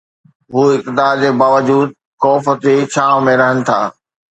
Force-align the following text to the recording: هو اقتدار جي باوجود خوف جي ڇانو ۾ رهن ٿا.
هو 0.53 0.61
اقتدار 0.75 1.13
جي 1.21 1.29
باوجود 1.43 1.87
خوف 2.21 2.45
جي 2.67 2.75
ڇانو 2.93 3.17
۾ 3.33 3.41
رهن 3.41 3.57
ٿا. 3.67 3.79